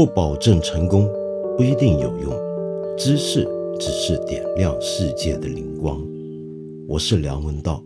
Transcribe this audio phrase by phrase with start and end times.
[0.00, 1.06] 不保证成功，
[1.58, 2.32] 不一定有用。
[2.96, 3.46] 知识
[3.78, 6.02] 只是点亮世界的灵光。
[6.88, 7.84] 我是梁文道。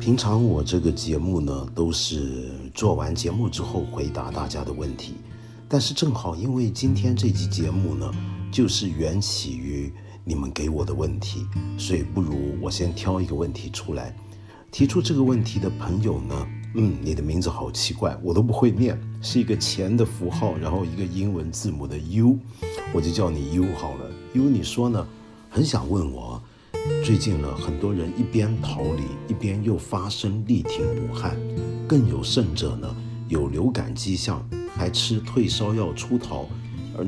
[0.00, 5.14] 平常我这个节目呢，都是做完节目之后回答大家的问题。
[5.68, 8.08] 但是正好因为今天这期节目呢，
[8.50, 9.92] 就是缘起于
[10.24, 11.46] 你们给我的问题，
[11.78, 14.14] 所以不如我先挑一个问题出来。
[14.70, 22.38] 提出这个问题的朋友呢，嗯，你的名字好奇怪，我都不会念，是一个钱的符号，然后一个英文字母的 U，
[22.92, 24.10] 我就叫你 U 好了。
[24.34, 25.06] U，你说呢？
[25.48, 26.40] 很想问我，
[27.04, 31.36] 最近呢，很多人一边逃离，一边又发声力挺武汉，
[31.88, 32.96] 更有甚者呢，
[33.28, 34.44] 有流感迹象。
[34.76, 36.48] 还吃退烧药出逃，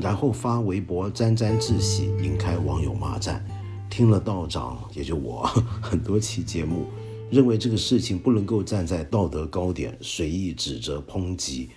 [0.01, 3.45] 然后发微博沾沾自喜，引开网友骂战。
[3.89, 5.43] 听了道长，也就我
[5.81, 6.87] 很多期节目，
[7.29, 11.69] 认为这个事情不能够站在道德高点随意指责抨击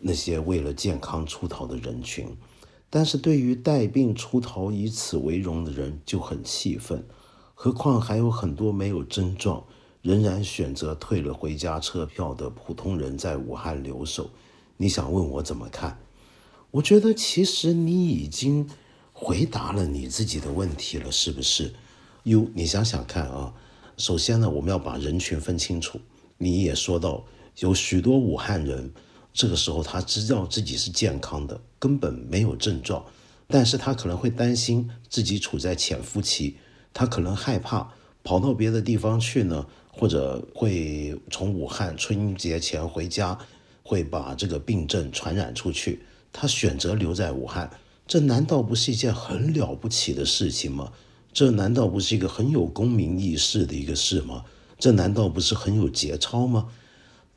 [0.00, 2.26] 那些为了健康出逃的人群。
[2.90, 7.04] 但是对于带病出逃以此为荣的人就很气愤，
[7.54, 9.62] 何况还有很多没有症状，
[10.02, 14.28] 仍然选择退了回家车票的普通人在武汉留守。
[14.76, 15.96] 你想问我怎么看？
[16.72, 18.66] 我觉得其实你已经
[19.12, 21.74] 回答了你自己的问题了，是不是？
[22.22, 23.52] 哟，你想想看啊。
[23.98, 26.00] 首先呢，我们要把人群分清楚。
[26.38, 27.22] 你也说到，
[27.58, 28.90] 有许多武汉人，
[29.34, 33.04] 这个时候他知道自己是健康的，根本没有症状，
[33.48, 36.56] 但是他可能会担心自己处在潜伏期，
[36.94, 37.92] 他可能害怕
[38.24, 43.38] 跑到别的地方去呢，或者会从武汉春节前回家。
[43.84, 46.00] 会把这个病症传染出去，
[46.32, 47.70] 他选择留在武汉，
[48.06, 50.92] 这难道不是一件很了不起的事情吗？
[51.32, 54.44] 这难道不是一个很有公民意识的一个事吗？
[54.78, 56.68] 这难道不是很有节操吗？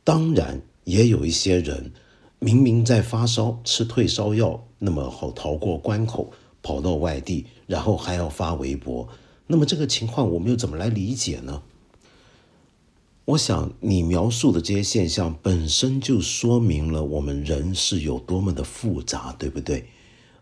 [0.04, 1.92] 当然，也有一些人
[2.40, 9.08] 明明在发烧，吃退烧药，那么好逃过关口，跑到外地，然后还要发微博，
[9.48, 11.62] 那么这个情况我们又怎么来理解呢？
[13.26, 19.88] 我想你描述的这些现象本身就说明了我们人是有多么的复杂，对不对？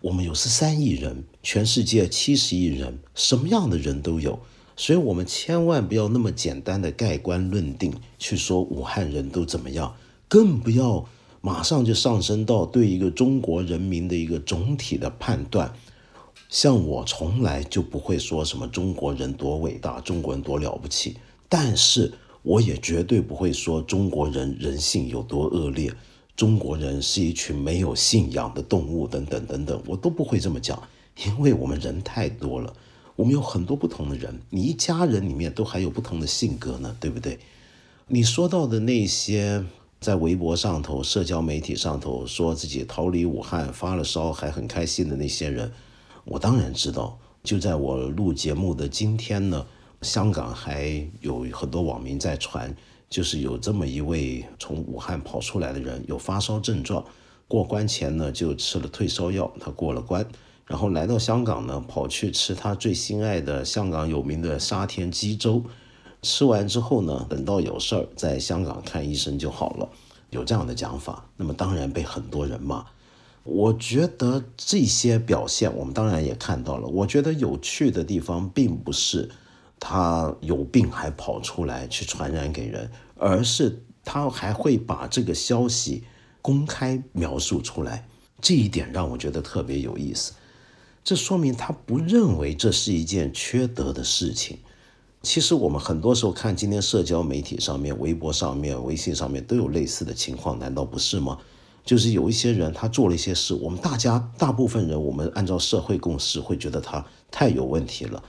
[0.01, 4.37] 我们有十三亿人，全世界七十亿人，什么样的人都有，
[4.75, 9.95] 所以我们千万不要那么简单的盖棺论定，去说武汉人都怎么样，
[10.27, 11.07] 更不要
[11.39, 15.73] 马上就上升到对一个中国人民的一个总体的判断。
[16.49, 21.15] 像我从来就不会说什么中国人多伟大，中国人多了不起，
[21.47, 22.11] 但是。
[22.43, 25.91] 我也绝对不会说中国人人性有多恶劣，
[26.35, 30.81] 中国人是一群没有信仰的动物等等等等，我都不会这么讲，
[31.25, 32.73] 因为我们人太多了，
[33.15, 37.39] 我们有很多不同的人，你一家人里面都还有不同的性格呢，对不对？
[38.07, 39.63] 你说到的那些
[40.01, 45.71] 在微博上头、社交媒体上头说自己逃离武汉发了烧还很开心的那些人，
[46.25, 47.17] 我当然知道。
[47.41, 49.65] 就在我录节目的今天呢。
[50.03, 52.75] 香港还有很多网民在传，
[53.09, 57.03] 就是有这么一位从武汉跑出来的人，有发烧症状，
[57.47, 60.25] 过关前呢就吃了退烧药，他过了关，
[60.67, 65.63] 然后来到香港呢，跑去吃他最心爱的香港有名的沙田鸡粥，
[66.21, 69.89] 吃完之后呢，等到有事儿在香港看医生就好了，
[70.31, 72.85] 有这样的讲法，那么当然被很多人骂。
[73.43, 79.29] 我觉得这些表现我们当然也看到了，我觉得有趣的地方并不是。
[79.85, 86.05] 他有病还跑出来去传染给人，而是他还会把这个消息
[86.41, 88.07] 公开描述出来，
[88.39, 90.31] 这一点让我觉得特别有意思。
[91.03, 94.57] 这说明他不认为这是一件缺德的事情。
[95.21, 101.37] 其实我们很多时候看今天社交媒体上面、微博上面、微信上面都有类似的情况，难道不是吗？
[101.83, 108.23] 就是有一些人他做了一些事，我们大家大部分人，我们按照社会共识会觉得他太有问题了。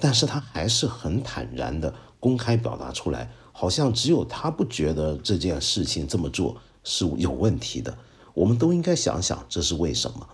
[0.00, 7.96] 但是他还是很坦然的公开表达出来，好像只有他不觉得这件事情这么做是有问题的。
[8.32, 10.26] 我们都应该想想，这是为什么？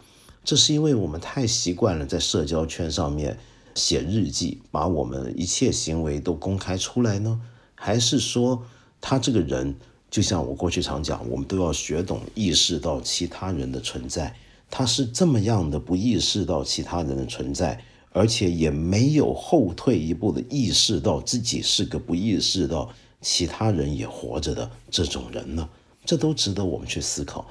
[0.44, 3.36] 这是因为我们太习惯了在社交圈上面
[3.74, 7.40] 写日记，把我们一切行为都公开出来呢？
[7.74, 8.62] 还是说
[9.00, 9.74] 他这个人，
[10.08, 14.36] 就像我过去常讲，我们都要学懂意识到其他人的存在，
[14.70, 17.82] 他是这么样的不意识到其他人的存在？
[18.16, 22.90] 而且也没有后退一步的意识到自己是个不意识到
[23.20, 25.68] 其他人也活着的这种人呢？
[26.02, 27.46] 这都值得我们去思考。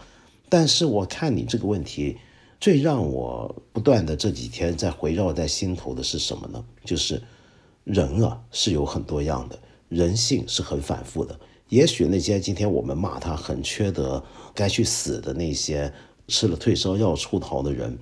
[0.49, 2.17] 但是我看你这个问题，
[2.59, 6.65] 最让我不断的这几天在围绕在心头的是什么呢？
[6.83, 7.21] 就是
[7.83, 11.39] 人啊是有很多样的，人性是很反复的。
[11.69, 14.23] 也许那些今天我们骂他很缺德、
[14.55, 15.93] 该去死的那些
[16.27, 17.95] 吃了退烧药出逃的人，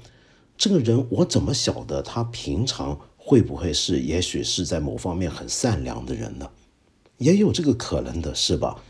[0.64, 6.50] 这个人我怎么晓得他平常会不会是，也许是在某方面很善良的人呢？
[7.18, 8.82] 也有这个可能的，是吧？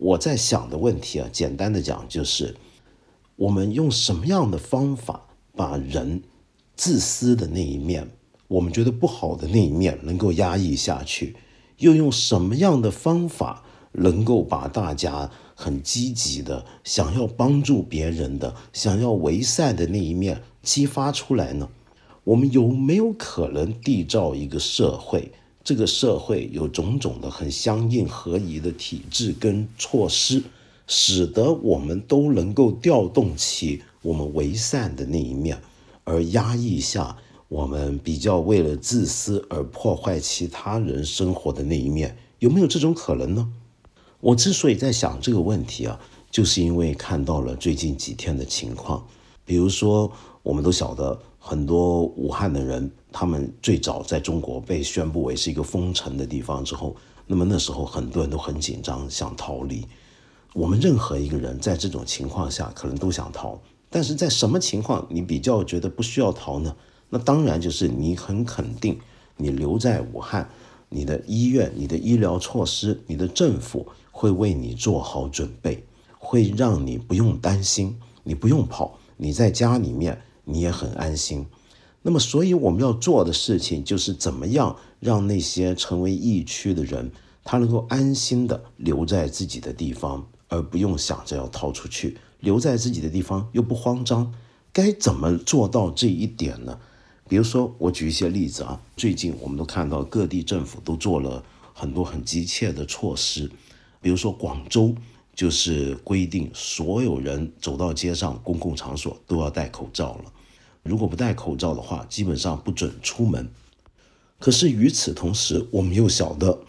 [0.00, 2.56] 我在想的问题啊，简单的讲就是，
[3.36, 6.24] 我们用什么样的方法把人
[6.74, 8.10] 自私的那一面，
[8.48, 11.36] 我们觉得不好的那一面能够压抑下去，
[11.78, 13.62] 又用什么样的方法？
[13.96, 21.68] 能够把大家很积极的想要帮助别人的、想要为善的那一面激发出来呢？
[22.24, 25.30] 我们有没有可能缔造一个社会？
[25.62, 30.42] 这个社会有种种的很相应合宜的体制跟措施，
[30.86, 35.58] 使得我们都能够调动起我们为善的那一面，
[36.04, 37.16] 而压抑下
[37.48, 42.16] 我们比较为了自私而破坏其他人生活的那一面？
[42.40, 43.50] 有没有这种可能呢？
[44.20, 45.98] 我之所以在想这个问题啊，
[46.30, 49.06] 就是因为看到了最近几天的情况，
[49.46, 50.12] 比如说，
[50.44, 56.94] 我们都晓得很多武汉的人，他们最早在中国被宣布为是一个封城的地方之后，
[57.26, 59.84] 那么那时候很多人都很紧张，想逃离。
[60.52, 63.58] 我们任何一个人在这种情况下可能都想逃，
[63.90, 66.76] 但是在什么情况你比较觉得不需要逃呢？
[67.08, 69.00] 那当然就是你很肯定，
[69.36, 70.48] 你留在武汉，
[70.90, 73.86] 你的医院、你的医疗措施、你的政府。
[74.16, 75.84] 会为你做好准备，
[76.20, 81.46] 会让你不用担心，你不用跑，你在家里面你也很安心。
[82.02, 87.10] 那么，所以我们要做的事情就是怎么样让那些成为疫区的人，
[87.42, 92.18] 他能够安心的留在自己的地方，而不用想着要逃出去。
[92.40, 94.34] 留在自己的地方又不慌张，
[94.70, 96.78] 该怎么做到这一点呢？
[97.26, 101.42] 比如说，我举一些例子啊，最近我们都看到各地政府都做了
[101.72, 103.50] 很多很急切的措施。
[104.02, 104.94] 比如说广州
[105.34, 110.32] 就是规定所有人走到街上公共场所都要戴口罩了，
[110.84, 113.48] 如果不戴口罩的话，基本上不准出门。
[114.38, 116.60] 可是与此同时，我们又晓得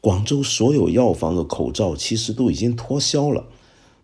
[0.00, 3.44] 广州所有药房的口罩其实都已经脱销了，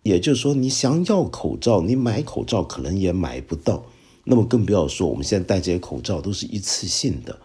[0.03, 3.85] 也就是说，你想要口罩，你买口罩可能也买不到。
[4.25, 7.39] 那么更不要说我们现在戴这些口罩都是一次性的，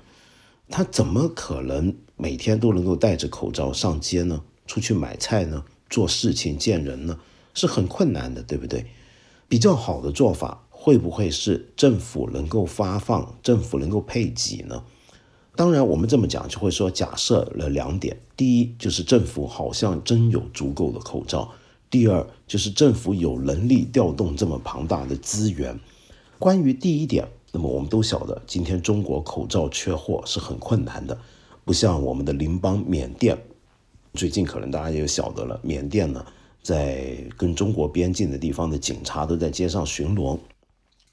[0.68, 4.42] 他怎么可能每天都能够戴着口罩上街呢？
[4.66, 7.18] 出去买菜呢，做事情见人呢，
[7.54, 8.86] 是很困难的，对不对？
[9.48, 14.82] 比较好的做法会不会是政府能够发放，政府能够配给呢？
[15.54, 21.52] 当然，我们这么讲就会说，假设了两点：第一，就是政府好像真有足够的口罩；
[21.90, 25.78] 第二，就是政府有能力调动这么庞大的资源。
[26.38, 31.18] 关于第一点，那么我们都晓得，今天中国口罩缺货是很困难的，
[31.62, 33.36] 不像我们的邻邦缅甸。
[34.14, 36.24] 最近可能大家也晓得了，缅甸呢，
[36.62, 40.38] 在跟中国边境的地方的警察都在街上巡逻，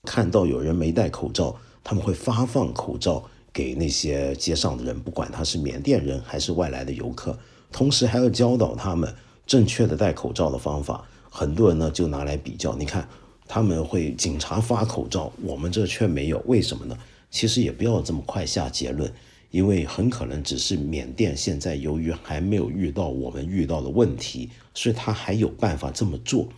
[0.08, 3.22] 看到有人没戴口罩，他们会发放口罩
[3.52, 7.38] 给那些街上的人，不管他是缅甸人还是外来的游客，
[7.74, 9.14] 同时还要教导他们
[9.46, 11.04] 正确的戴口罩的方法。
[11.30, 13.06] 很多人呢就拿来比较，你看
[13.48, 16.98] 他们会警察发口罩，我们这却没有，为什么呢？
[17.30, 19.12] 其实也不要这么快下结论。
[19.50, 26.50] 因为很可能只是缅甸现在由于还没有遇到我们遇到的问题，所以他还有办法这么做。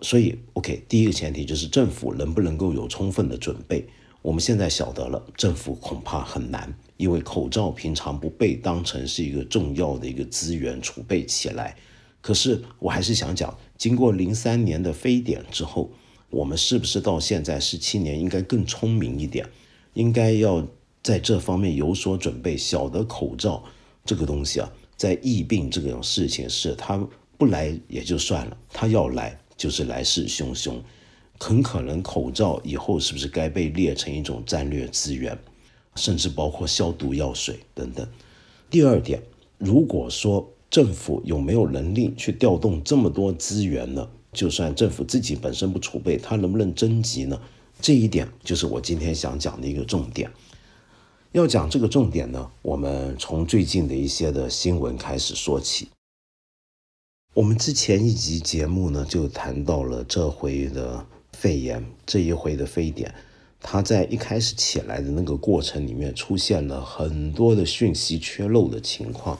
[0.00, 3.86] 所以，OK，第一个前提就是政府能不能够有充分的准备。
[4.22, 11.76] 我们现在晓得了，政府恐怕很难，因为口罩平常不被当成是一个重要的一个资源储备起来。
[12.20, 15.90] 可是，我还是想讲，经过零三年的非典之后，
[16.30, 19.48] 我们是不是到现在十七年应该更聪明一点，
[19.94, 20.66] 应该要。
[21.04, 23.62] 在这方面有所准备，晓得口罩
[24.06, 26.96] 这个东西啊，在疫病这种事情是它
[27.36, 30.74] 不来也就算了，它要来就是来势汹汹，
[31.38, 35.38] 很可能口罩以后是不是该被列成一种战略资源，
[35.94, 38.06] 甚至包括消毒药水等等。
[38.70, 39.22] 第二点，
[39.58, 44.08] 如果说政府有没有能力去调动这么多资源呢？
[44.32, 47.40] 就算政府自己本身不储备，它能不能征集呢？
[47.80, 50.28] 这一点就是我今天想讲的一个重点。
[51.30, 55.88] 要讲这个重点呢，我们从最近的一些的新闻开始说起。
[57.34, 63.12] 我们之前一集节目呢，就谈到了这回的肺炎，这一回的非典，
[63.60, 69.36] 它在一开始起来的那个过程里面，出现了很多的讯息缺漏的情况，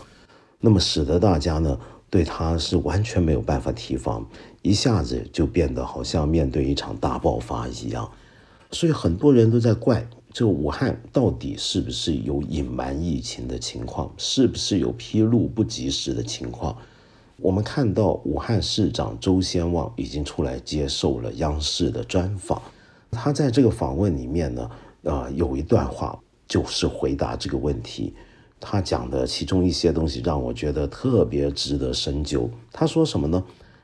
[0.59, 1.79] 那么使得大家呢，
[2.11, 4.29] 对它是完全没有办法提防，
[4.63, 8.11] 一下子就变得好像面对一场大爆发一样。
[8.73, 16.77] 所以很多人都在怪这武汉到底是不是有隐瞒疫情的情况，是不是有披露不及时的情况。
[17.39, 22.63] 我们看到武汉市长周先旺已经出来接受了央视的专访，
[23.11, 24.71] 他在这个访问里面呢，
[25.03, 28.15] 呃，有一段话就是回答这个问题。
[28.61, 32.49] 他讲的其中一些东西让我觉得特别值得深究。
[32.73, 33.43] 他说什么呢？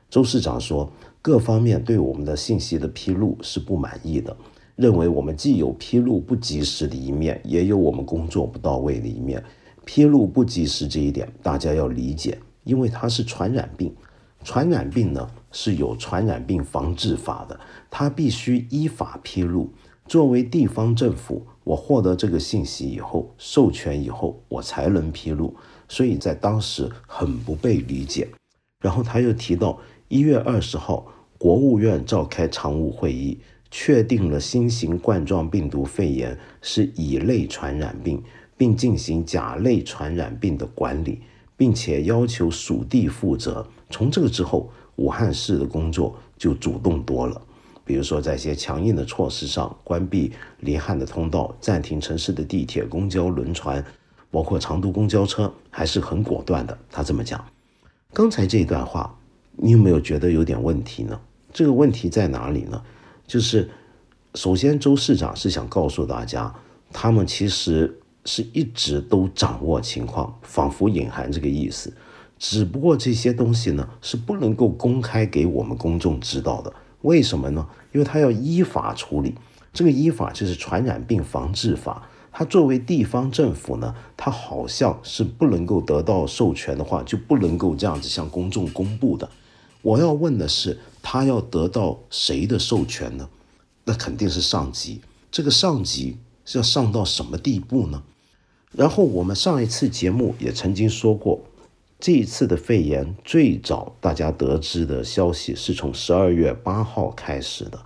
[0.09, 0.89] 周市长说，
[1.21, 4.35] 各方面对我们的信息的披露是不满意的，
[4.75, 9.43] 认为我们既有披露不及时的一面，也有我们工作不到位的一面。
[9.85, 12.39] 披露不及时这一点，大家要理解。
[12.63, 13.95] 因为它是传染病，
[14.43, 19.71] 传染病呢是有传染病防治法的，它必须依法披露。
[20.07, 25.55] 作为地方政府，我获得这个信息以后，授权以后，我才能披露。
[25.87, 28.27] 所以在当时很不被理解。
[28.83, 31.05] 然后他又提到，一月二十号，
[31.37, 33.39] 国务院召开常务会议，
[33.69, 38.21] 确定了新型冠状病毒肺炎是乙类传染病，
[38.57, 41.21] 并进行甲类传染病的管理。
[41.61, 43.63] 并且要求属地负责。
[43.91, 47.39] 从这个之后，武汉市的工作就主动多了。
[47.85, 53.85] 比如说，在一些强硬的措施上，关闭离汉的通道，暂停城市的地铁、公交、轮船，
[54.31, 56.75] 包括长途公交车，还是很果断的。
[56.89, 57.45] 他这么讲。
[58.11, 59.15] 刚才这一段话，
[59.55, 61.21] 你有没有觉得有点问题呢？
[61.53, 62.81] 这个问题在哪里呢？
[63.27, 63.69] 就是
[64.33, 66.51] 首先，周市长是想告诉大家，
[66.91, 67.99] 他们其实。
[68.25, 71.93] 是一直都掌握情况，仿佛隐含这个意思。
[72.37, 76.73] 只不过这些东西呢，是不能够公开给我们公众知道的。
[77.01, 77.67] 为什么呢？
[77.91, 79.35] 因为他要依法处理。
[79.73, 82.07] 这个依法就是《传染病防治法》。
[82.31, 89.29] 他作为地方政府呢，他好像是不能够得到授权的话，就不能够这样子向公众公布的。
[89.81, 93.27] 我要问的是，他要得到谁的授权呢？
[93.83, 95.01] 那肯定是上级。
[95.31, 98.01] 这个上级是要上到什么地步呢？
[98.73, 101.41] 然后我们上一次节目也曾经说过，
[101.99, 107.77] 这一次的肺炎最早大家得知的消息是从十二月八号开始的。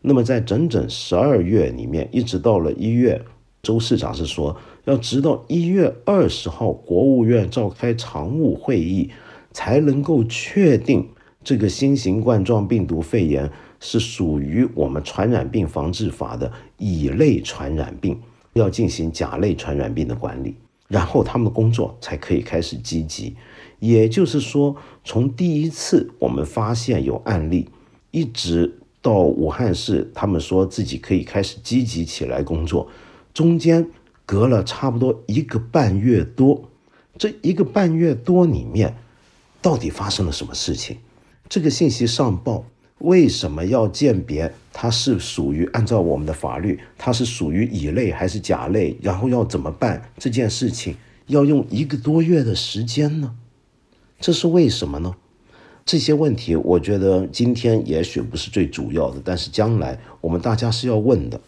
[0.00, 3.20] 那么在整整十二月里面，一直到了一月，
[3.62, 9.10] 周市长是说要直到一月二十号，国务院召开常务会议，
[9.52, 11.08] 才能够确定
[11.42, 18.20] 这个新型冠状病毒肺炎是属于我们传染病防治法的乙类传染病。
[18.58, 20.54] 要进行甲类传染病的管理，
[20.88, 23.34] 然后他们的工作才可以开始积极。
[23.78, 27.68] 也就是说，从第一次我们发现有案例，
[28.10, 32.88] 一直到武汉市他们说自己可以开始积极起来工作，
[33.32, 33.88] 中间
[34.26, 36.68] 隔了差不多一个半月多。
[37.16, 38.96] 这一个半月多里面，
[39.62, 40.98] 到底发生了什么事情？
[41.48, 42.64] 这个信息上报。
[42.98, 48.96] 为什么要鉴别它是属于按照我们的法律，它是属于乙类还是甲类？
[49.00, 50.96] 然后要怎么办这件事情？
[51.26, 53.36] 要用一个多月的时间呢？
[54.18, 55.14] 这是为什么呢？
[55.84, 61.40] 这些问题，我觉得今天也许不是最主要的，但是将来我们大家是要问的。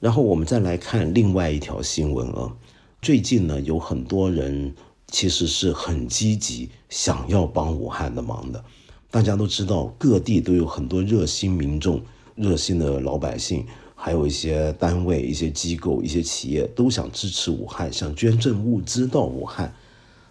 [0.00, 2.52] 然后我们再来看另外一条新闻啊，
[3.00, 4.74] 最近呢有很多人
[5.06, 8.64] 其实是很积极，想要帮武汉的忙的。
[9.12, 12.00] 大家都知道，各地都有很多热心民众、
[12.34, 13.62] 热心的老百姓，
[13.94, 19.70] 还有一些单位、一些机构、一些企业都想支持武汉，想捐赠物资到武汉。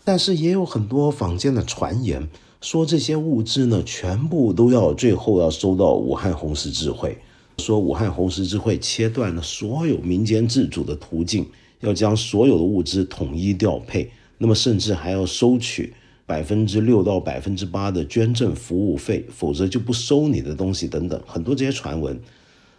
[0.03, 2.27] 但是也有很多坊间的传言，
[2.59, 7.15] 说这些物资呢，全部都要最后要收到武汉红十字会，
[7.59, 11.45] 说武汉红十字会切断了所有民间自主的途径，
[11.81, 14.09] 要将所有的物资统一调配，
[14.39, 15.93] 那么甚至还要收取。
[16.25, 22.19] 百分之六到百分之八的捐赠服务费，否则就不收你的东西等等，很多这些传闻。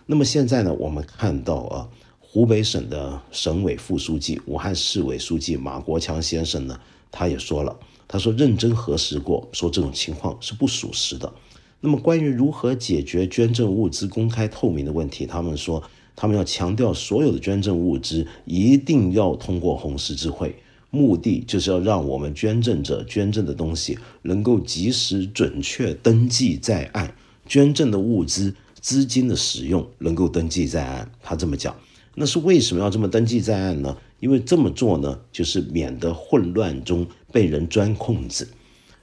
[0.06, 6.78] 那么现在呢，我们看到啊，湖北省的省委副书记、武汉市委书记马国强先生呢，
[7.10, 11.32] 他也说了，他说认真核实过，说这种情况是不属实的。
[11.80, 15.82] 那么关于如何解决捐赠物资公开透明的问题，他们说，
[16.14, 20.54] 他们要强调所有的捐赠物资一定要通过红十字会。
[20.94, 27.14] 目的就是要让我们捐赠者捐赠的东西能够及时准确登记在案，
[27.46, 31.10] 捐赠的物资资金的使用能够登记在案。
[31.22, 31.74] 他这么讲，
[32.14, 33.96] 那是为什么要这么登记在案呢？
[34.20, 38.46] 因为这么做呢，就是免得混乱中被人钻空子。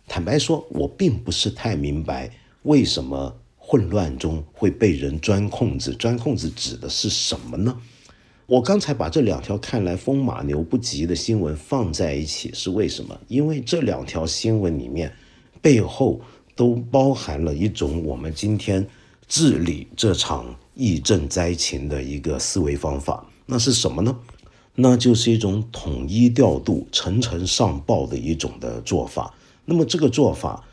[0.08, 2.30] 坦白说，我并不是太明白
[2.64, 5.92] 为什么混乱中会被人钻空子。
[5.94, 7.76] 钻空子指的是什么呢？
[8.50, 13.16] 我刚才把这两条看来风马牛不及的新闻放在一起是为什么？
[13.28, 15.14] 因为这两条新闻里面
[15.62, 16.20] 背后
[16.56, 18.84] 都包含了一种我们今天
[19.28, 23.24] 治理这场疫症灾情的一个思维方法。
[23.46, 24.18] 那是什么呢？
[24.74, 29.32] 那就是一种统一调度、层层上报的一种的做法。
[29.64, 30.66] 那么这个做法，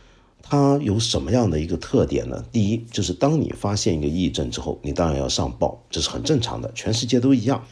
[0.48, 2.44] 它有什么样的一个特点呢？
[2.52, 7.64] 第一，就是当你发现一个疫症之后，你当然要上报，这是很正常的，全世界都一样。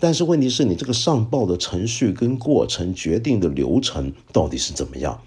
[0.00, 5.22] 但是问题是你这个上报的程序跟过程决定的流程到底是怎么样？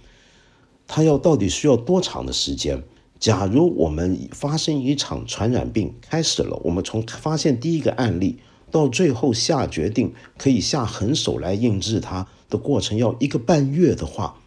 [0.87, 2.83] 它要到底需要多长的时间？
[3.17, 8.39] 假如我们发生一场传染病开始了，我们从发现第一个案例
[8.69, 14.41] 到最后下决定可以下狠手来应治它的过程要一个半月的话，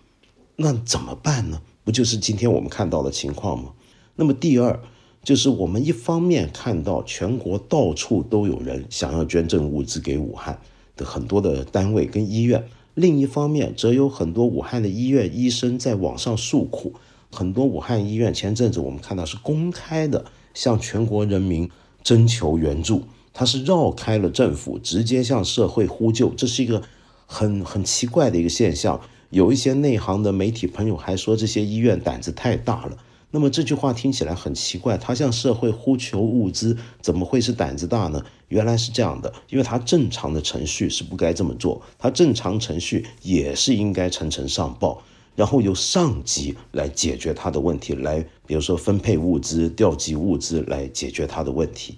[0.56, 1.62] 那怎么办呢？
[1.84, 3.72] 不就是今天我们看到的情况吗？
[4.16, 4.80] 那么第二。
[5.24, 10.58] 就是我们一方面看到全国到处都有人想要捐赠物资给武汉
[10.96, 16.94] 的很多的单位跟医院，另一方面则有很多武汉的医院医生在网上诉苦。
[17.30, 20.24] 很多武汉医院前阵子我们看到是公开的
[20.54, 21.70] 向全国人民
[22.02, 26.82] 征求援助，他是绕开了政府，直接向社会呼救，这是一个
[27.26, 29.00] 很很奇怪的一个现象。
[29.32, 32.98] 有一些内行的媒体朋友还说这些医院胆子太大了。
[33.30, 38.22] 那么这句话听起来很奇怪，他向社会呼求物资，怎么会是胆子大呢？
[38.48, 45.02] 原来是这样的，因为他正常的程序是不该这么做，他正常程序也是应该层层上报，
[45.34, 51.96] 然后由上级来解决他的问题，来比如说分配物资、调集物资来解决他的问题。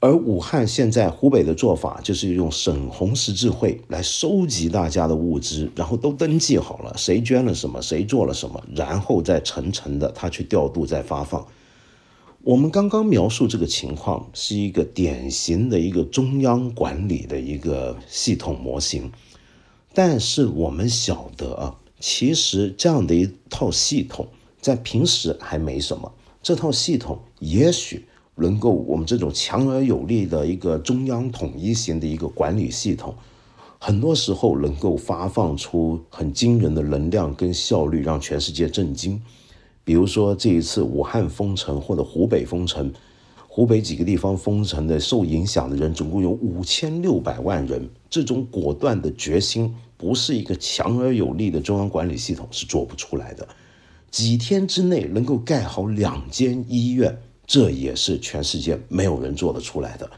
[0.00, 11.44] 而武汉现在湖北的做法，就是用省红十字会来收集大家的物资，然后都登记好了，谁捐了什么，谁做了什么，然后再层层的他去调度、再发放。
[12.44, 19.10] 我们刚刚描述这个情况，是一个典型的一个中央管理的一个系统模型。
[19.92, 24.28] 但是我们晓得啊，其实这样的一套系统，
[24.60, 28.06] 在平时还没什么，这套系统也许。
[28.38, 33.14] 能够我们这种强而有力的一个中央统一型的一个管理系统，
[33.78, 39.20] 很多时候能够发放出很惊人的能量跟效率，让全世界震惊。
[39.84, 42.92] 比如说这一次武汉封城或者湖北封城，
[43.48, 53.48] 湖北几个地方封城的受影响的人总共有五千六百万人，这种果断的决心，不是一个强而有力的中央管理系统是做不出来的。
[54.10, 57.18] 几天之内能够盖好两间医院。
[57.48, 60.10] 这也是全世界没有人做得出来的，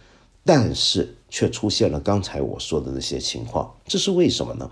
[0.45, 4.69] 但是却出现了刚才我说的那些情况，这是为什么呢？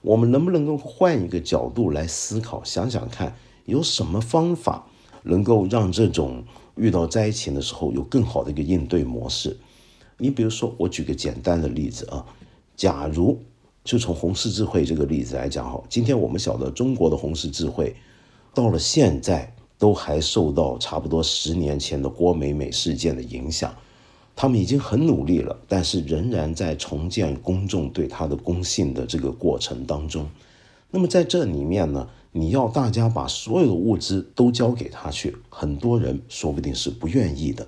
[0.00, 4.86] 我们能不能够换一个角度来思考，想想看，有什么方法
[5.24, 6.42] 能够让这种
[6.76, 9.54] 遇到灾情的时候有更好的一个应对模式？
[10.16, 12.24] 你比如说，我举个简单的例子啊，
[12.74, 13.38] 假如
[13.84, 17.94] 就从红十字会这个例子来讲哈，今天我们晓得中国的红十字会
[18.54, 19.54] 到了现在。
[19.78, 23.72] 都还受到差不多十年前的郭美美事件的影响，
[24.34, 30.28] 他们已经很努力了，但是仍然在重建公众对他的公信的这个过程当中。
[30.90, 37.66] 那么在这里面呢，你要大家把所有的物资都交给他去，很多人说不定是不愿意的。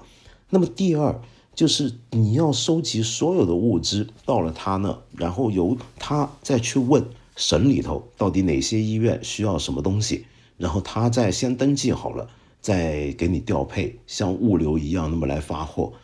[0.49, 1.21] 那么第二
[1.55, 7.05] 就是你要收集所有的物资到了他那，然后由他再去问
[7.37, 10.25] 省里头到底哪些医院需要什么东西。
[10.61, 12.29] 然后他再先登记好了，
[12.61, 15.95] 再给你调配，像物流一样那么来发货。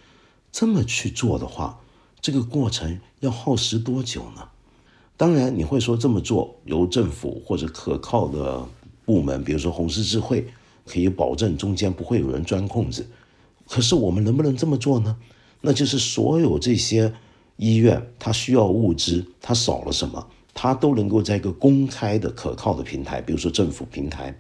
[0.50, 1.78] 这么去做的话，
[2.22, 4.48] 这个过程要耗时多久呢？
[5.18, 8.66] 当然你会说这么做由政府或者可靠的
[9.04, 10.46] 部门，比如说红十字会，
[10.86, 13.06] 可以保证中间不会有人钻空子。
[13.68, 15.18] 可是我们能不能这么做呢？
[15.60, 17.12] 那就是所有这些
[17.56, 24.36] 医院，它需要物资，它少了什么，它都能够在一个公开的、可靠的平台，比如说政府平台。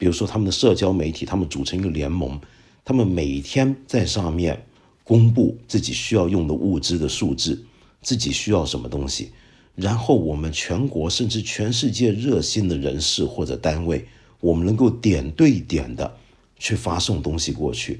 [0.00, 2.40] 比如说，他们的社交媒体，他们组成一个联盟，
[2.84, 4.64] 他们每天在上面
[5.02, 7.64] 公布自己需要用的物资的数字，
[8.00, 9.32] 自己需要什么东西，
[9.74, 14.06] 然后我们全国甚至全世界热心的人士或者单位，
[14.38, 16.16] 我们能够点对点的
[16.60, 17.98] 去发送东西过去，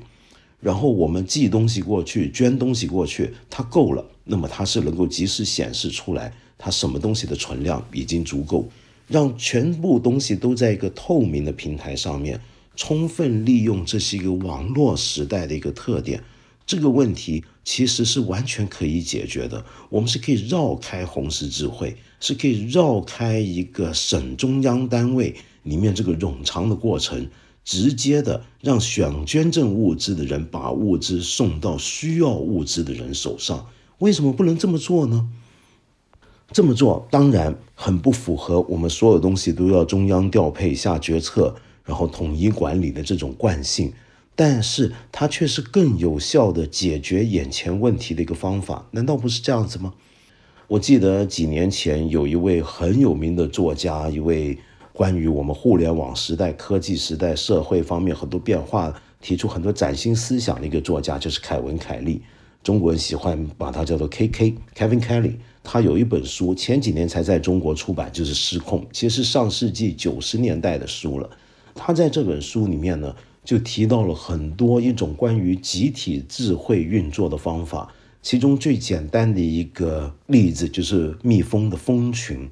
[0.61, 8.69] 然后我们寄东西过去，捐东西过去，它够了，那么它是能够及时显示出来，它什么东西的存量已经足够。
[9.09, 12.39] 让全部东西都在一个透明的平台上面，
[12.77, 16.23] 充分利用这是一个网络时代的一个特点。
[16.67, 19.65] 这个问题其实是完全可以解决的。
[19.89, 27.27] 我们是可以绕开红十字会，是可以绕开一个省中央单位里面这个冗长的过程，
[27.65, 33.67] 直接的让选捐赠物资的人把物资送到需要物资的人手上。
[33.99, 35.29] 为什么不能这么做呢？
[36.53, 43.93] 这么做当然很不符合我们所有东西都要中央调配下决策，然后统一管理的这种惯性。
[44.35, 49.93] 但是它却是更有效的解决眼前问题的一个方法，难道不是这样子吗？
[50.69, 54.57] 我记得几年前有一位很有名的作家，一位
[54.93, 62.23] 关于我们互联网时代、科技时代、社会方面很多变化提出很多崭新思想的一个作家，就是凯文·凯利。
[62.63, 65.35] 中国人喜欢把他叫做 K.K.Kevin Kelly。
[65.63, 71.29] 他有一本书，前几年才在中国出版，就是《失控》，其实上世纪九十年代的书了。
[71.75, 73.15] 他在这本书里面呢。
[73.45, 77.91] 就提到了很多一种关于集体智慧运作的方法，
[78.21, 82.51] 其中最简单的一个例子就是蜜蜂的蜂群。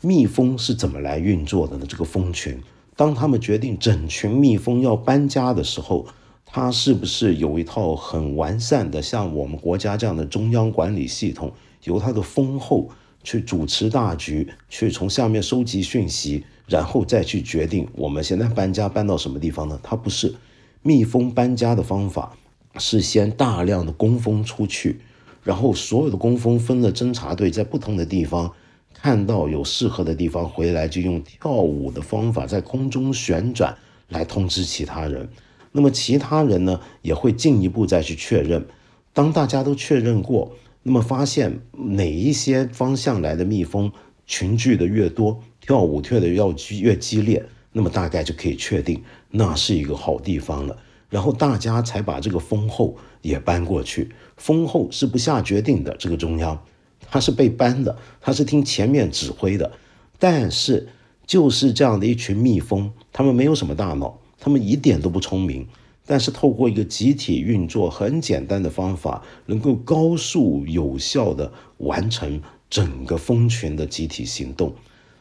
[0.00, 1.86] 蜜蜂是怎么来运作的呢？
[1.88, 2.60] 这个蜂群，
[2.96, 6.04] 当他们决定整群蜜蜂要搬家的时候，
[6.46, 11.52] 它是不是有一套很完善的，像我们国家这样的中央管理系统，
[11.84, 12.88] 由它的蜂后
[13.22, 16.44] 去主持大局，去从下面收集讯息？
[16.68, 19.78] 然后再去决定我们现在搬家搬到什么地方呢？
[19.84, 20.34] 它不是
[20.82, 22.36] 蜜蜂搬家的方法，
[22.78, 25.00] 是先大量的工蜂出去，
[25.44, 28.52] 然后所有的工蜂分了侦察队在不同的地方，
[28.92, 33.76] 看到有适合的地方回来，就用跳舞的方法在空中旋转
[34.08, 35.28] 来通知其他人。
[35.76, 38.66] 那么其他人呢也会进一步再去确认。
[39.12, 43.92] 当大家都确认过，那么发现哪一些方向来的蜜蜂
[44.26, 45.42] 群聚的越多。
[45.60, 50.78] 跳舞跳的要越激烈，那么大概就可以确定那是一个好地方了。
[51.10, 54.12] 然后大家才把这个蜂后也搬过去。
[54.36, 56.62] 蜂后是不下决定的，这个中央
[57.10, 59.72] 他是被搬的，他是听前面指挥的。
[60.20, 60.88] 但是
[61.26, 65.66] 就是这样的一群蜜蜂，他们没有什么大脑，他们一点都不聪明，
[66.06, 74.72] 但是透过一个集体运作很简单的方法，能够高速有效的完成整个蜂群的集体行动。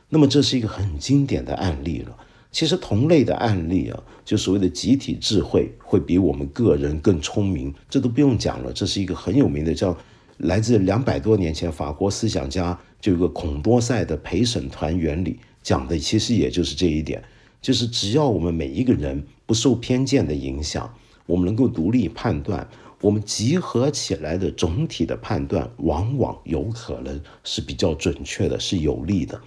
[0.10, 2.16] 那么这是一个很经典的案例了。
[2.52, 8.72] 其实同类的案例啊，就所谓的集体智慧会比我们个人更聪明，这都不用讲了。
[8.72, 9.98] 这是一个很有名的，叫
[10.38, 17.24] 来自两百多年前法国思想家就有个孔多塞的陪审团原理，讲的其实也就是这一点，
[17.66, 20.94] 就是只要我们每一个人不受偏见的影响，
[21.26, 22.70] 我们能够独立判断，
[23.02, 29.42] 我们集合起来的总体的判断，往往有可能是比较准确的，是有利的。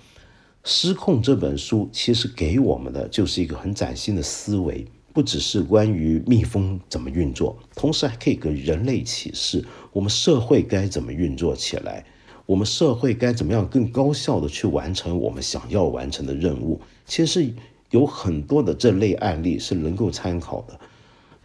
[0.64, 12.04] 失控这本书其实给我们的就是一个很崭新的思维，不只是关于蜜蜂怎么运作，同时还可以给人类启示：我们社会该怎么运作起来，
[12.46, 16.81] 我们社会该怎么样更高效的去完成我们想要完成的任务。
[17.07, 17.54] 其实
[17.90, 20.79] 有很多的这类案例是能够参考的。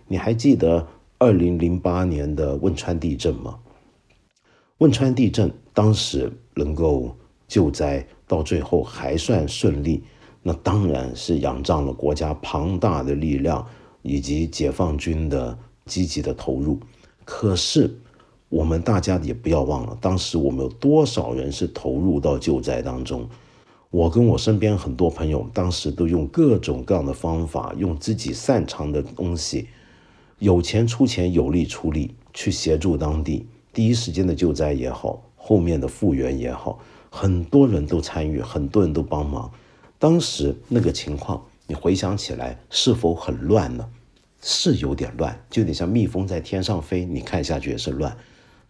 [0.07, 3.59] 你还记得二零零八年的汶川地震吗？
[4.79, 7.15] 汶川地震当时能够
[7.47, 8.05] 救灾。
[8.25, 10.01] 到最后还算顺利，
[10.41, 13.63] 那当然是仰仗了国家庞大的力量
[14.01, 16.79] 以及解放军的积极的投入。
[17.25, 17.95] 可是
[18.49, 23.29] 我们大家也不要忘了，当时我们有多少人是投入到救灾当中？
[23.93, 29.67] 我跟我身边很多朋友，当时都用各种各样的方法，用自己擅长的东西，
[30.39, 36.79] 有钱出钱，有力出力，去协助当地第一时间的救灾也好，后面的复原也好。
[37.11, 39.51] 很多人都参与，很多人都帮忙。
[39.99, 43.87] 当时那个情况，你回想起来是否很乱呢？
[44.41, 48.17] 是有点乱，就有点像蜜蜂在天上飞，你看下去也是乱。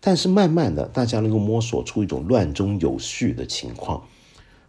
[0.01, 4.03] 但是慢慢的，大家能够摸索出一种乱中有序的情况。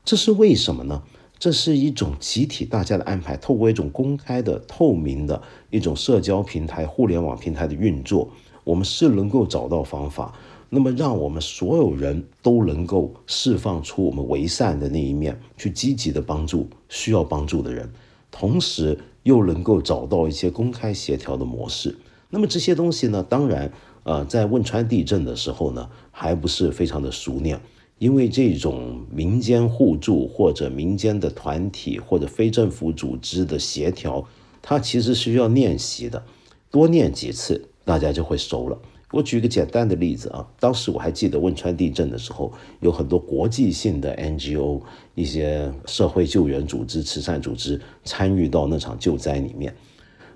[0.04, 1.02] 这是为什么呢？
[1.38, 8.28] 这是一种集体大家的安排，透过一种公开的、透明的一种社交平台、互联网平台的运作，
[8.64, 10.34] 我们是能够找到方法。
[10.68, 17.90] 那么，让我们所有人都能够释放出我们为善的那一面，去积极的帮助需要帮助的人，
[18.30, 21.96] 同时又能够找到一些公开协调的模式。
[22.30, 27.60] 那么这些东西呢，当然，呃，在汶川地震的时候呢，还不是非常的熟练，
[27.98, 34.26] 因为这种民间互助或者民间的团体或者非政府组织的协调，
[34.60, 36.22] 它其实需要练习的，
[36.70, 38.78] 多练几次，大家就会熟了。
[39.12, 44.82] 我举一个简单的例子啊，当时我还记得汶川地震的时候，有很多国际性的 NGO、
[45.14, 49.72] 一些社会救援组织、慈善组织参与到那场救灾里面。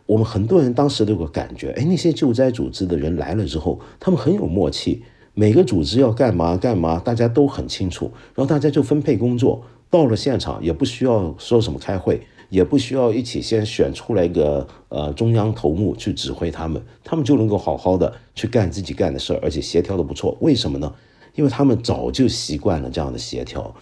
[0.06, 5.02] 我们很多人当时都有个感觉，哎，那些救灾组织的人来了之后，他们很有默契，
[5.38, 12.20] 每个组织要干嘛干嘛，大家都很清楚，然后大家就分配工作，到了现场也不需要说什么开会。
[12.50, 20.34] 也不需要一起先选出来一个呃中央头目去指挥他们，他们就能够好好的去干自己干的事儿，而且协调的不错。
[20.40, 20.92] 为什么呢？
[21.34, 23.72] 因为他们早就习惯了这样的协调。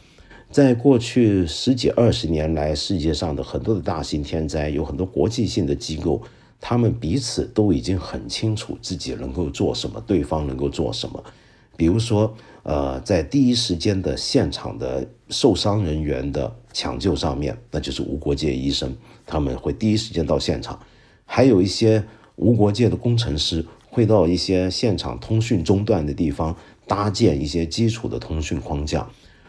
[0.51, 6.21] 在过去十几二十年来，世界上的很多的大型天灾，有很多国际性的机构，
[6.61, 11.23] 他们彼此都已经很清楚自己能够做什么，对方能够做什么。
[11.77, 20.79] 比如说，呃，在第一时间的现场的受伤人员的抢救上面，那就是无国界医生，他们会第一时间到现场；
[21.25, 22.03] 还有一些
[22.37, 29.07] 无国界的工程师会到一些现场通讯中断的地方搭建一些基础的通讯框架。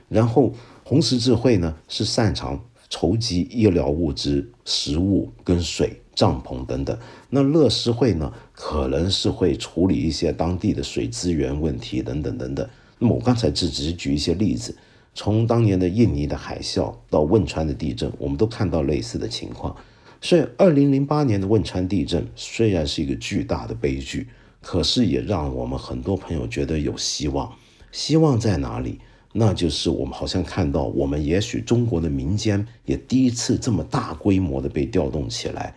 [0.09, 6.01] 然后，红十字会呢是擅长筹集医疗物资、食物跟水。
[6.17, 6.97] 帐篷等等，
[7.29, 8.33] 那乐施会呢？
[8.51, 12.67] 可能是会处理一些当地的水资源问题等等等等。
[12.97, 14.75] 那么我刚才只只是举一些例子，
[15.13, 19.75] 从当年的印尼的海啸到汶川的地震，我们都看到类似的情况。
[20.19, 24.27] 所以，二零零八年的汶川地震虽然是一个巨大的悲剧，
[24.59, 27.53] 可是也让我们很多朋友觉得有希望。
[27.91, 28.99] 希望在哪里？
[29.33, 35.75] 那就是我们好像看到，我们也许中国的民间也第一次这么大规模的被调动起来。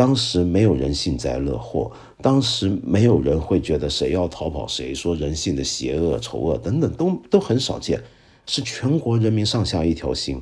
[0.00, 8.02] 当时没有人幸灾乐祸，当时没有人会觉得谁要逃跑谁，说人性的邪恶、丑恶等等都都很少见，
[8.46, 10.40] 是全国人民上下一条心，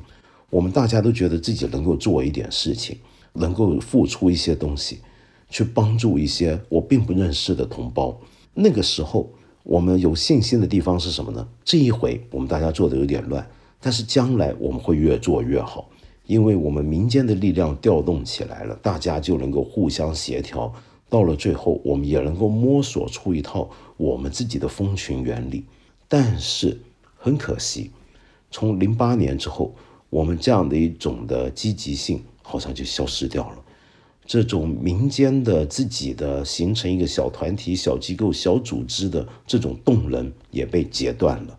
[0.49, 2.99] 我们大家都觉得自己能够做一点事情，
[3.33, 4.99] 能够付出一些东西，
[5.49, 8.17] 去帮助一些我并不认识的同胞。
[8.53, 9.29] 那个时候
[9.63, 11.45] 我们有信心的地方是什么呢？
[11.65, 13.45] 这一回我们大家做的有点乱，
[13.81, 15.89] 但是将来我们会越做越好。
[16.29, 20.71] 因为我们民间的力量调动起来了，大家就能够互相协调，
[21.09, 25.65] 到了最后，我们也能够摸索出一套我们自己的蜂群原理。
[26.07, 26.79] 但是
[27.17, 27.89] 很可惜，
[28.51, 29.73] 从零八年之后，
[30.11, 33.57] 我们这样的一种的积极性好像就消失掉了，
[34.23, 41.57] 这种民间的自己的形成一个小团体、小机构、小组织的这种动能也被截断了。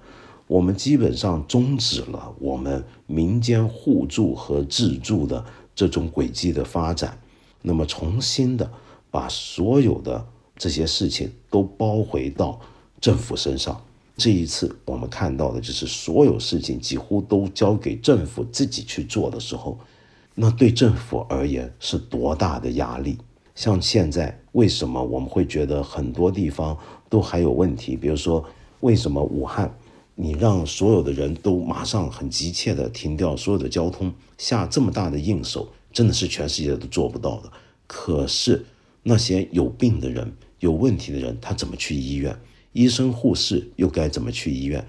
[0.50, 5.44] 我们基本上终止了我们民间互助和自助的
[5.76, 7.16] 这种轨迹的发展，
[7.62, 8.68] 那么重新的
[9.12, 12.58] 把所有的这些事情都包回到
[13.00, 13.80] 政府身上。
[14.16, 19.78] 这一次我们看到的就是所有事情几乎都交给政府自己去做的时候，
[20.34, 23.16] 那对政府而言是多大的压力？
[23.54, 26.76] 像现在为什么我们会觉得很多地方
[27.08, 27.94] 都还有问题？
[27.94, 28.44] 比如说
[28.80, 29.72] 为什么武汉？
[30.14, 37.50] 你让所有的人都马上很急切的停掉所有的交通，下这么大的硬手，真的是全世界都做不到的。
[37.86, 38.66] 可是
[39.02, 42.38] 那些有病的人、有问题的人，他怎么去医院？
[42.72, 44.86] 医生、护士又该怎么去医院？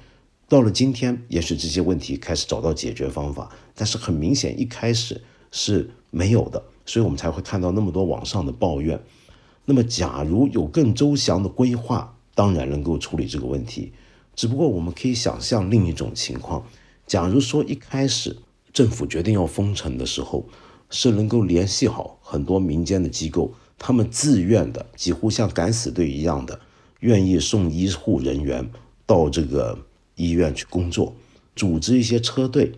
[0.48, 9.02] 到了今天，也许这些问题开始找到解决方法，但是很明显一开始是没有的，所以我们才会看到那么多网上的抱怨。
[9.64, 13.94] 那么，假如有更周详的规划，当然能够处理这个问题。
[14.36, 16.66] 只不过我们可以想象另一种情况，
[17.06, 18.38] 假如说一开始
[18.74, 20.46] 政府决定要封城的时候，
[20.90, 26.60] 是能够联系好很多民间的机构，他们自愿的，几乎像敢死队一样的，
[27.02, 28.70] 愿意送医护人员
[29.06, 29.78] 到这个
[30.16, 31.14] 医院去工作，
[31.56, 32.72] 组织一些车队，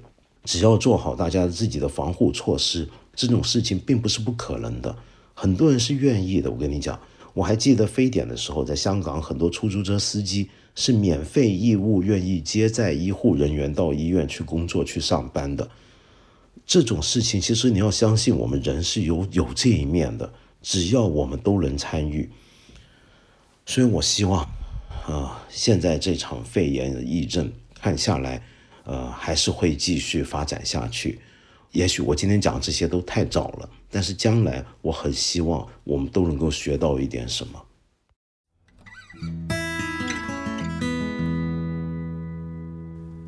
[0.43, 4.95] 只要做好大家自己的防护措施，这种事情并不是不可能的，
[5.33, 6.51] 很多人是愿意的。
[6.51, 6.99] 我跟你讲，
[7.35, 10.49] 我还记得非典的时候，在香港很多出租车司机。
[10.75, 15.69] 是免费义务愿意接载医护人员到医院去工作去上班的
[16.65, 22.29] 这种事情，其实你要相信我们人是有有这一面的，只要我们都能参与。
[23.65, 24.43] 所以我希望，
[25.05, 28.41] 啊，现在这场肺炎的疫症看下来，
[28.83, 31.19] 呃，还是会继续发展下去。
[31.71, 37.65] 也许我今天讲这些都太早了，但是将来我很希望我们都能够学到一点什么。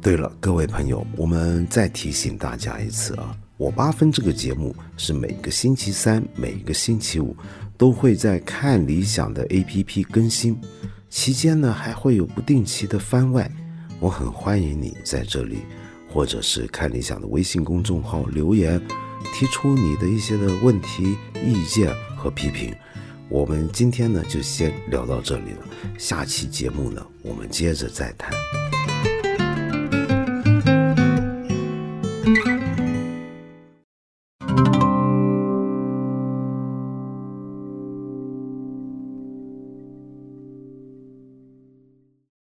[0.06, 7.36] 对了，各位朋友，我们再提醒大家一次啊，我八分这个节目是每个星期三、每个星期五
[7.76, 10.56] 都会在看理想的 APP 更新，
[11.10, 13.50] 期间呢还会有不定期的番外，
[14.00, 15.62] 我很欢迎你在这里，
[16.14, 18.80] 或者是看理想的微信公众号留言，
[19.34, 22.72] 提出你的一些的问题、意见和批评。
[23.28, 25.66] 我们今天呢就先聊到这里了，
[25.98, 28.32] 下期节目呢我们接着再谈。